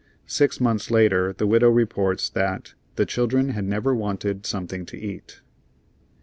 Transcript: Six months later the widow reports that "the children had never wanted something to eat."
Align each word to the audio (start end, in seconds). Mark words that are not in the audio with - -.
Six 0.25 0.59
months 0.59 0.89
later 0.89 1.31
the 1.31 1.45
widow 1.45 1.69
reports 1.69 2.27
that 2.31 2.73
"the 2.95 3.05
children 3.05 3.49
had 3.49 3.65
never 3.65 3.93
wanted 3.93 4.47
something 4.47 4.83
to 4.87 4.97
eat." 4.97 5.41